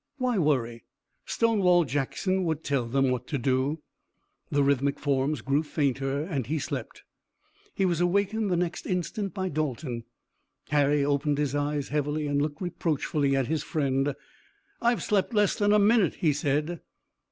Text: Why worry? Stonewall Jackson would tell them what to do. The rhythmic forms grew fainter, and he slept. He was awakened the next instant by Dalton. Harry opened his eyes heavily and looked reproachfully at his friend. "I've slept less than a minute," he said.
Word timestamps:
Why 0.17 0.39
worry? 0.39 0.83
Stonewall 1.27 1.83
Jackson 1.85 2.43
would 2.45 2.63
tell 2.63 2.87
them 2.87 3.11
what 3.11 3.27
to 3.27 3.37
do. 3.37 3.83
The 4.49 4.63
rhythmic 4.63 4.97
forms 4.97 5.41
grew 5.41 5.61
fainter, 5.61 6.21
and 6.23 6.47
he 6.47 6.57
slept. 6.57 7.03
He 7.75 7.85
was 7.85 8.01
awakened 8.01 8.49
the 8.49 8.57
next 8.57 8.87
instant 8.87 9.35
by 9.35 9.49
Dalton. 9.49 10.05
Harry 10.69 11.05
opened 11.05 11.37
his 11.37 11.53
eyes 11.53 11.89
heavily 11.89 12.25
and 12.25 12.41
looked 12.41 12.61
reproachfully 12.63 13.35
at 13.35 13.45
his 13.45 13.61
friend. 13.61 14.15
"I've 14.81 15.03
slept 15.03 15.35
less 15.35 15.53
than 15.55 15.71
a 15.71 15.77
minute," 15.77 16.15
he 16.15 16.33
said. 16.33 16.79